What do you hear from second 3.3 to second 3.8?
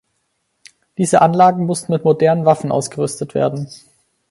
werden.